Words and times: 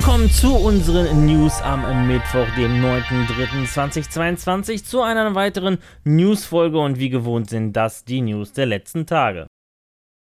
Willkommen 0.00 0.30
zu 0.30 0.56
unseren 0.56 1.26
News 1.26 1.60
am 1.60 2.06
Mittwoch, 2.06 2.46
dem 2.56 2.82
9.3.2022, 2.82 4.82
zu 4.82 5.02
einer 5.02 5.34
weiteren 5.34 5.76
Newsfolge 6.04 6.78
und 6.78 6.98
wie 6.98 7.10
gewohnt 7.10 7.50
sind 7.50 7.74
das 7.74 8.06
die 8.06 8.22
News 8.22 8.54
der 8.54 8.64
letzten 8.64 9.04
Tage. 9.04 9.46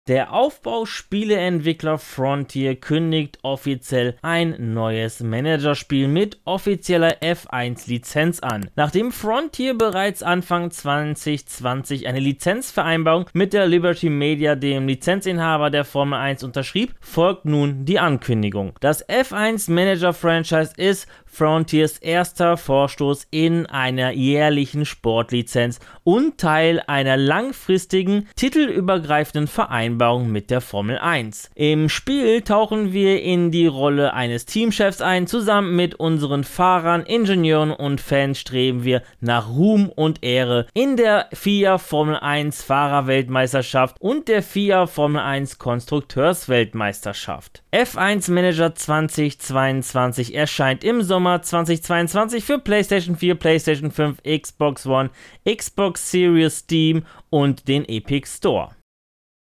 Der 0.08 0.34
Aufbauspieleentwickler 0.34 1.98
Frontier 1.98 2.76
kündigt 2.76 3.40
offiziell 3.42 4.16
ein 4.22 4.56
neues 4.76 5.22
Managerspiel 5.22 6.08
mit 6.08 6.38
offizieller 6.46 7.24
F1-Lizenz 7.24 8.42
an. 8.42 8.70
Nachdem 8.76 9.12
Frontier 9.12 9.76
bereits 9.76 10.22
Anfang 10.22 10.70
2020 10.70 12.06
eine 12.06 12.20
Lizenzvereinbarung 12.20 13.32
mit 13.34 13.52
der 13.52 13.66
Liberty 13.66 14.12
Media, 14.12 14.54
dem 14.54 14.88
Lizenzinhaber 14.88 15.72
der 15.72 15.86
Formel 15.86 16.20
1, 16.20 16.44
unterschrieb, 16.44 16.94
folgt 17.00 17.46
nun 17.46 17.86
die 17.86 17.98
Ankündigung. 17.98 18.74
Das 18.82 19.10
F1 19.10 19.72
Manager 19.72 20.14
Franchise 20.14 20.74
ist 20.78 21.08
Frontiers 21.26 21.98
erster 21.98 22.58
Vorstoß 22.58 23.26
in 23.32 23.66
einer 23.66 24.12
jährlichen 24.12 24.86
Sportlizenz 24.86 25.80
und 26.04 26.38
Teil 26.38 26.84
einer 26.86 27.18
langfristigen, 27.18 28.30
titelübergreifenden 28.36 29.48
Vereinbarung 29.48 29.95
mit 29.98 30.52
der 30.52 30.62
Formel 30.62 30.98
1. 30.98 31.52
Im 31.56 31.90
Spiel 31.90 32.42
tauchen 32.42 32.94
wir 32.94 33.22
in 33.22 33.52
die 33.52 33.68
Rolle 33.68 34.14
eines 34.14 34.46
Teamchefs 34.46 35.02
ein. 35.02 35.28
Zusammen 35.28 35.76
mit 35.76 35.96
unseren 35.96 36.44
Fahrern, 36.44 37.04
Ingenieuren 37.04 37.72
und 37.72 38.00
Fans 38.00 38.40
streben 38.40 38.84
wir 38.84 39.02
nach 39.20 39.50
Ruhm 39.50 39.90
und 39.90 40.24
Ehre 40.24 40.68
in 40.74 40.96
der 40.96 41.28
FIA 41.34 41.80
Formel 41.80 42.16
1 42.16 42.64
Fahrerweltmeisterschaft 42.64 43.98
und 44.00 44.28
der 44.28 44.42
FIA 44.42 44.88
Formel 44.88 45.22
1 45.22 45.58
Konstrukteursweltmeisterschaft. 45.58 47.64
F1 47.74 48.32
Manager 48.32 48.74
2022 48.74 50.34
erscheint 50.34 50.84
im 50.84 51.02
Sommer 51.02 51.26
Sommer 51.26 51.42
2022 51.42 52.44
für 52.44 52.60
PlayStation 52.60 53.16
4, 53.16 53.36
PlayStation 53.36 53.90
5, 53.90 54.22
Xbox 54.24 54.86
One, 54.86 55.10
Xbox 55.44 56.12
Series, 56.12 56.60
Steam 56.60 57.04
und 57.30 57.68
den 57.68 57.86
Epic 57.86 58.28
Store. 58.28 58.76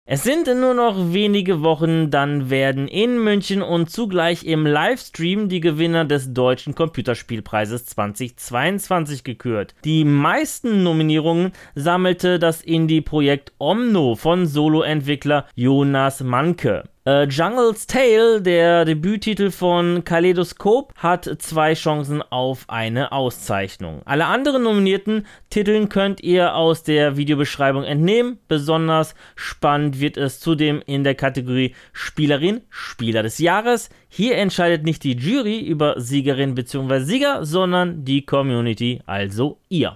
Es 0.09 0.23
sind 0.23 0.47
nur 0.47 0.73
noch 0.73 1.13
wenige 1.13 1.65
Wochen, 1.65 2.13
dann 2.13 2.49
werden 2.49 2.87
in 2.87 3.19
München 3.19 3.61
und 3.61 3.91
zugleich 3.91 4.45
im 4.45 4.65
Livestream 4.65 5.49
die 5.49 5.59
Gewinner 5.59 6.05
des 6.05 6.33
Deutschen 6.33 6.77
Computerspielpreises 6.77 7.87
2022 7.87 9.25
gekürt. 9.25 9.75
Die 9.85 10.05
meisten 10.05 10.85
Nominierungen 10.85 11.51
sammelte 11.75 12.39
das 12.39 12.63
Indie-Projekt 12.63 13.53
Omno 13.59 14.15
von 14.15 14.47
Solo-Entwickler 14.47 15.47
Jonas 15.57 16.23
Manke. 16.23 16.85
Äh, 17.07 17.29
Jungle's 17.29 17.87
Tale, 17.87 18.43
der 18.43 18.85
Debüttitel 18.85 19.53
von 19.53 20.03
Kaleidoskop, 20.03 20.93
hat 20.97 21.31
zwei 21.39 21.75
Chancen 21.75 22.21
auf 22.21 22.65
eine 22.67 23.13
Auszeichnung. 23.13 24.03
Alle 24.05 24.27
anderen 24.27 24.65
nominierten 24.65 25.25
Titeln 25.49 25.89
könnt 25.89 26.21
ihr 26.21 26.57
aus 26.57 26.83
der 26.83 27.17
Videobeschreibung 27.17 27.85
entnehmen. 27.85 28.41
Besonders 28.49 29.15
spannend 29.37 30.01
wird 30.01 30.17
es 30.17 30.41
zudem 30.41 30.83
in 30.85 31.05
der 31.05 31.15
Kategorie 31.15 31.77
Spielerin, 31.93 32.63
Spieler 32.71 33.23
des 33.23 33.39
Jahres. 33.39 33.89
Hier 34.09 34.37
entscheidet 34.37 34.83
nicht 34.83 35.05
die 35.05 35.17
Jury 35.17 35.61
über 35.61 36.01
Siegerin 36.01 36.57
bzw. 36.57 37.05
Sieger, 37.05 37.45
sondern 37.45 38.05
die 38.05 38.27
Community, 38.27 39.01
also 39.07 39.61
ihr. 39.69 39.95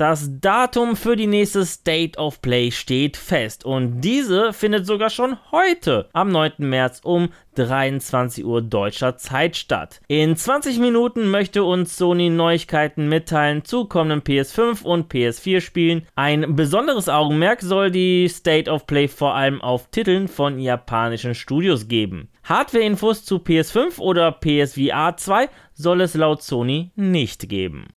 Das 0.00 0.30
Datum 0.40 0.96
für 0.96 1.14
die 1.14 1.26
nächste 1.26 1.66
State 1.66 2.18
of 2.18 2.40
Play 2.40 2.70
steht 2.70 3.18
fest 3.18 3.66
und 3.66 4.00
diese 4.00 4.54
findet 4.54 4.86
sogar 4.86 5.10
schon 5.10 5.36
heute 5.52 6.08
am 6.14 6.30
9. 6.30 6.52
März 6.56 7.02
um 7.04 7.28
23 7.56 8.46
Uhr 8.46 8.62
deutscher 8.62 9.18
Zeit 9.18 9.58
statt. 9.58 10.00
In 10.08 10.36
20 10.36 10.78
Minuten 10.78 11.28
möchte 11.28 11.64
uns 11.64 11.98
Sony 11.98 12.30
Neuigkeiten 12.30 13.10
mitteilen 13.10 13.62
zu 13.62 13.84
kommenden 13.84 14.22
PS5 14.22 14.84
und 14.84 15.12
PS4 15.12 15.60
Spielen. 15.60 16.06
Ein 16.14 16.56
besonderes 16.56 17.10
Augenmerk 17.10 17.60
soll 17.60 17.90
die 17.90 18.26
State 18.30 18.70
of 18.70 18.86
Play 18.86 19.06
vor 19.06 19.34
allem 19.34 19.60
auf 19.60 19.90
Titeln 19.90 20.28
von 20.28 20.58
japanischen 20.58 21.34
Studios 21.34 21.88
geben. 21.88 22.30
Hardware-Infos 22.44 23.26
zu 23.26 23.36
PS5 23.36 23.98
oder 23.98 24.32
PSVR 24.32 25.18
2 25.18 25.50
soll 25.74 26.00
es 26.00 26.14
laut 26.14 26.42
Sony 26.42 26.90
nicht 26.96 27.50
geben. 27.50 27.88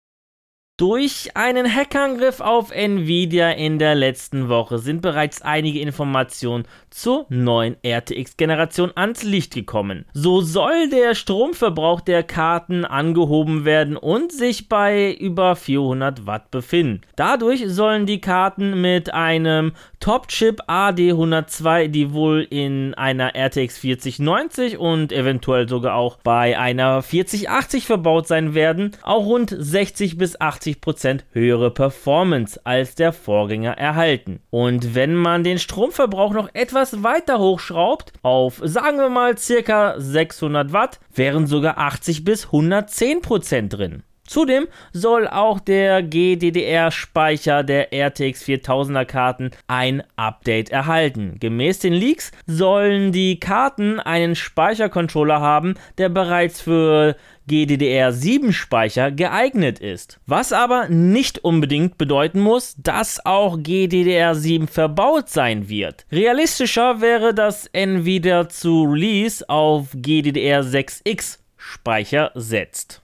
Durch 0.83 1.37
einen 1.37 1.73
Hackangriff 1.73 2.41
auf 2.41 2.73
Nvidia 2.73 3.53
in 3.53 3.79
der 3.79 3.95
letzten 3.95 4.49
Woche 4.49 4.79
sind 4.79 5.01
bereits 5.01 5.41
einige 5.41 5.79
Informationen 5.79 6.65
zur 6.91 7.25
neuen 7.29 7.77
RTX-Generation 7.85 8.91
ans 8.97 9.23
Licht 9.23 9.55
gekommen. 9.55 10.07
So 10.13 10.41
soll 10.41 10.89
der 10.89 11.15
Stromverbrauch 11.15 12.01
der 12.01 12.25
Karten 12.25 12.85
angehoben 12.85 13.65
werden 13.65 13.97
und 13.97 14.33
sich 14.33 14.69
bei 14.69 15.13
über 15.13 15.55
400 15.55 16.27
Watt 16.27 16.51
befinden. 16.51 17.03
Dadurch 17.15 17.63
sollen 17.69 18.05
die 18.05 18.21
Karten 18.21 18.81
mit 18.81 19.15
einem 19.15 19.75
Top-Chip 20.01 20.63
AD102, 20.69 21.87
die 21.87 22.13
wohl 22.13 22.45
in 22.51 22.95
einer 22.95 23.37
RTX 23.37 23.79
4090 23.79 24.79
und 24.79 25.13
eventuell 25.13 25.69
sogar 25.69 25.95
auch 25.95 26.19
bei 26.25 26.59
einer 26.59 27.03
4080 27.03 27.87
verbaut 27.87 28.27
sein 28.27 28.55
werden, 28.55 28.91
auch 29.03 29.25
rund 29.25 29.55
60 29.57 30.19
bis 30.19 30.41
80 30.41 30.72
80% 30.81 31.21
höhere 31.33 31.71
Performance 31.71 32.61
als 32.65 32.95
der 32.95 33.13
Vorgänger 33.13 33.73
erhalten. 33.73 34.41
Und 34.51 34.95
wenn 34.95 35.15
man 35.15 35.45
den 35.45 35.59
Stromverbrauch 35.59 36.33
noch 36.33 36.49
etwas 36.55 37.03
weiter 37.03 37.39
hochschraubt, 37.39 38.13
auf 38.23 38.61
sagen 38.63 38.99
wir 38.99 39.09
mal 39.09 39.39
circa 39.39 39.95
600 39.99 40.73
Watt, 40.73 41.01
wären 41.15 41.47
sogar 41.47 41.79
80 41.79 42.25
bis 42.25 42.47
110% 42.49 43.69
drin. 43.69 44.03
Zudem 44.27 44.69
soll 44.93 45.27
auch 45.27 45.59
der 45.59 46.03
GDDR-Speicher 46.03 47.65
der 47.65 47.93
RTX 47.93 48.45
4000er 48.45 49.05
Karten 49.05 49.51
ein 49.67 50.03
Update 50.17 50.71
erhalten. 50.71 51.37
Gemäß 51.41 51.81
den 51.81 51.93
Leaks 51.93 52.31
sollen 52.47 53.13
die 53.13 53.41
Karten 53.41 53.99
einen 53.99 54.37
Speichercontroller 54.37 55.41
haben, 55.41 55.75
der 55.99 56.09
bereits 56.09 56.61
für 56.61 57.17
GDDR7 57.49 58.53
Speicher 58.53 59.11
geeignet 59.11 59.81
ist. 59.81 60.21
Was 60.27 60.53
aber 60.53 60.89
nicht 60.89 61.41
unbedingt 61.45 61.99
bedeuten 61.99 62.41
muss, 62.41 62.77
dass 62.79 63.25
auch 63.27 63.59
GDDR7 63.59 64.69
verbaut 64.69 65.29
sein 65.29 65.69
wird. 65.69 66.07
Realistischer 66.13 67.01
wäre, 67.01 67.35
dass 67.35 67.67
Nvidia 67.73 68.49
zu 68.49 68.85
Release 68.85 69.47
auf 69.49 69.89
GDDR6X 69.95 71.39
Speicher 71.57 72.31
setzt. 72.35 73.02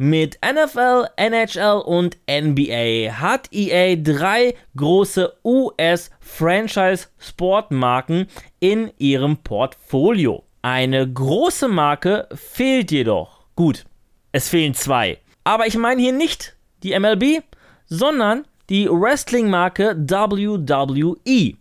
Mit 0.00 0.38
NFL, 0.44 1.08
NHL 1.16 1.82
und 1.84 2.18
NBA 2.30 3.20
hat 3.20 3.48
EA 3.50 3.96
drei 3.96 4.54
große 4.76 5.32
US-Franchise-Sportmarken 5.44 8.28
in 8.60 8.92
ihrem 8.98 9.38
Portfolio. 9.38 10.44
Eine 10.62 11.12
große 11.12 11.66
Marke 11.66 12.28
fehlt 12.32 12.92
jedoch. 12.92 13.46
Gut, 13.56 13.86
es 14.30 14.48
fehlen 14.48 14.74
zwei. 14.74 15.18
Aber 15.42 15.66
ich 15.66 15.76
meine 15.76 16.00
hier 16.00 16.12
nicht 16.12 16.54
die 16.84 16.96
MLB, 16.96 17.42
sondern 17.86 18.46
die 18.70 18.88
Wrestling-Marke 18.88 19.96
WWE. 19.98 21.56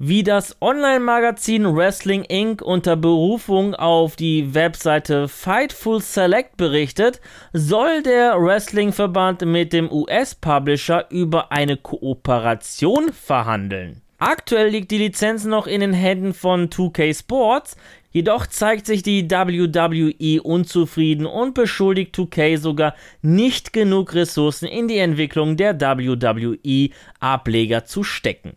Wie 0.00 0.22
das 0.22 0.56
Online-Magazin 0.60 1.74
Wrestling 1.74 2.22
Inc. 2.22 2.62
unter 2.62 2.94
Berufung 2.94 3.74
auf 3.74 4.14
die 4.14 4.54
Webseite 4.54 5.26
Fightful 5.26 6.00
Select 6.00 6.56
berichtet, 6.56 7.20
soll 7.52 8.04
der 8.04 8.40
Wrestling-Verband 8.40 9.44
mit 9.44 9.72
dem 9.72 9.90
US-Publisher 9.90 11.06
über 11.10 11.50
eine 11.50 11.76
Kooperation 11.76 13.12
verhandeln. 13.12 14.00
Aktuell 14.18 14.68
liegt 14.68 14.92
die 14.92 14.98
Lizenz 14.98 15.44
noch 15.44 15.66
in 15.66 15.80
den 15.80 15.94
Händen 15.94 16.32
von 16.32 16.70
2K 16.70 17.18
Sports, 17.18 17.76
jedoch 18.12 18.46
zeigt 18.46 18.86
sich 18.86 19.02
die 19.02 19.28
WWE 19.28 20.42
unzufrieden 20.44 21.26
und 21.26 21.54
beschuldigt 21.54 22.14
2K 22.14 22.56
sogar 22.56 22.94
nicht 23.20 23.72
genug 23.72 24.14
Ressourcen 24.14 24.68
in 24.68 24.86
die 24.86 24.98
Entwicklung 24.98 25.56
der 25.56 25.80
WWE-Ableger 25.80 27.84
zu 27.84 28.04
stecken. 28.04 28.52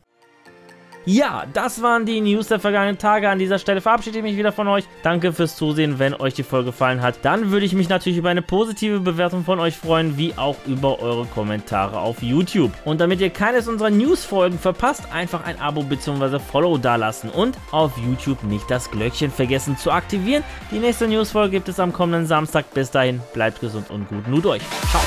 Ja, 1.06 1.46
das 1.52 1.82
waren 1.82 2.06
die 2.06 2.22
News 2.22 2.48
der 2.48 2.60
vergangenen 2.60 2.98
Tage. 2.98 3.30
An 3.30 3.40
dieser 3.40 3.58
Stelle 3.58 3.82
verabschiede 3.82 4.20
ich 4.20 4.24
mich 4.24 4.38
wieder 4.38 4.52
von 4.52 4.68
euch. 4.68 4.86
Danke 5.02 5.34
fürs 5.34 5.56
Zusehen. 5.56 5.98
Wenn 5.98 6.14
euch 6.14 6.36
die 6.36 6.44
Folge 6.44 6.68
gefallen 6.68 7.02
hat, 7.02 7.16
dann 7.24 7.50
würde 7.50 7.66
ich 7.66 7.74
mich 7.74 7.90
natürlich 7.90 8.20
über 8.20 8.30
eine 8.30 8.44
positive 8.44 9.00
Bewertung 9.00 9.44
von 9.44 9.60
euch 9.60 9.76
freuen, 9.76 10.18
wie 10.18 10.34
auch 10.38 10.58
über 10.68 11.02
eure 11.02 11.26
Kommentare 11.26 12.00
auf 12.00 12.22
YouTube. 12.22 12.72
Und 12.86 13.02
damit 13.02 13.20
ihr 13.20 13.32
keines 13.32 13.68
unserer 13.68 13.90
News-Folgen 13.90 14.60
verpasst, 14.60 15.04
einfach 15.12 15.44
ein 15.44 15.60
Abo 15.60 15.82
bzw. 15.82 16.40
Follow 16.40 16.78
dalassen 16.78 17.32
und 17.32 17.58
auf 17.72 17.98
YouTube 17.98 18.44
nicht 18.44 18.70
das 18.70 18.92
Glöckchen 18.92 19.32
vergessen 19.32 19.78
zu 19.78 19.92
aktivieren. 19.92 20.44
Die 20.70 20.80
nächste 20.80 21.08
News-Folge 21.08 21.52
gibt 21.52 21.70
es 21.70 21.80
am 21.80 21.94
kommenden 21.94 22.28
Samstag. 22.28 22.72
Bis 22.74 22.92
dahin, 22.92 23.22
bleibt 23.34 23.60
gesund 23.60 23.90
und 23.90 24.08
gut. 24.08 24.28
Nut 24.28 24.46
euch. 24.46 24.62
Ciao. 24.92 25.02